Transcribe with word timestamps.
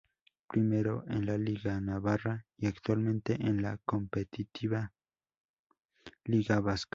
Primero 0.47 1.03
en 1.09 1.27
la 1.27 1.37
liga 1.37 1.79
navarra 1.79 2.43
y 2.57 2.65
actualmente 2.65 3.35
en 3.39 3.61
la 3.61 3.77
competitiva 3.85 4.91
liga 6.23 6.59
vasca. 6.59 6.89